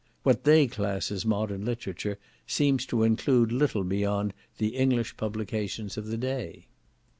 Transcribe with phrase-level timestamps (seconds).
[0.23, 2.17] What they class as modern literature
[2.47, 6.65] seems to include little beyond the English publications of the day.